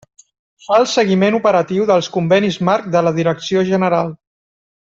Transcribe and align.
Fa 0.67 0.77
el 0.83 0.85
seguiment 0.93 1.37
operatiu 1.39 1.87
dels 1.91 2.09
convenis 2.17 2.59
marc 2.71 2.91
de 2.99 3.07
la 3.09 3.15
Direcció 3.23 3.67
General. 3.73 4.15